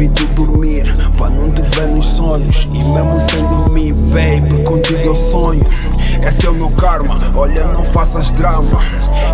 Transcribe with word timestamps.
duvido 0.00 0.26
dormir, 0.34 0.94
pra 1.18 1.28
não 1.28 1.50
te 1.50 1.60
ver 1.60 1.88
nos 1.88 2.06
sonhos. 2.06 2.66
E 2.72 2.82
mesmo 2.82 3.20
sem 3.30 3.46
dormir, 3.46 3.92
baby, 3.92 4.62
contigo 4.64 5.00
eu 5.00 5.14
sonho. 5.14 5.64
Esse 6.26 6.46
é 6.46 6.50
o 6.50 6.54
meu 6.54 6.70
karma, 6.70 7.18
olha, 7.34 7.66
não 7.66 7.84
faças 7.84 8.32
drama. 8.32 8.80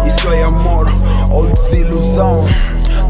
Isso 0.05 0.29
é 0.29 0.43
amor 0.43 0.89
ou 1.31 1.47
desilusão. 1.47 2.45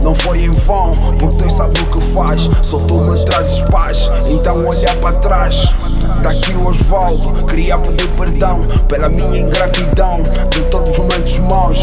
Não 0.02 0.14
foi 0.14 0.44
em 0.44 0.50
vão, 0.50 0.94
porque 1.18 1.44
Deus 1.44 1.52
sabe 1.54 1.80
o 1.80 1.86
que 1.86 2.00
faz. 2.12 2.48
Só 2.62 2.78
tu 2.80 2.98
me 2.98 3.24
trazes 3.24 3.60
paz, 3.62 4.10
então 4.28 4.66
olha 4.66 4.94
para 4.96 5.16
trás. 5.18 5.74
Daqui 6.22 6.52
o 6.52 6.68
Osvaldo, 6.68 7.46
queria 7.46 7.78
pedir 7.78 8.08
perdão 8.10 8.60
pela 8.88 9.08
minha 9.08 9.38
ingratidão 9.38 10.20
de 10.50 10.60
todos 10.64 10.90
os 10.90 10.98
momentos 10.98 11.38
maus 11.38 11.78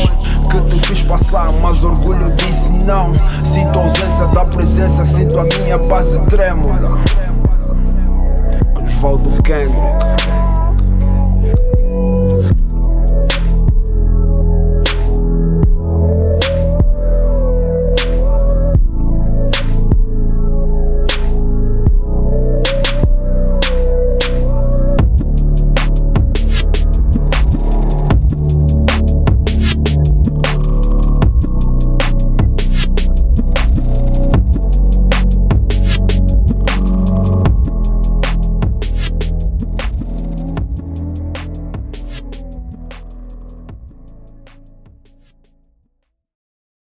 que 0.49 0.61
te 0.69 0.87
fiz 0.87 1.01
passar. 1.01 1.51
Mas 1.61 1.83
orgulho 1.83 2.31
disso 2.35 2.71
não. 2.83 3.13
Sinto 3.53 3.79
a 3.79 3.83
ausência 3.83 4.27
da 4.33 4.45
presença, 4.45 5.05
sinto 5.05 5.39
a 5.39 5.43
minha 5.43 5.77
base 5.77 6.19
trêmula. 6.25 6.99
Osvaldo 8.75 9.41
Kendrick 9.43 10.02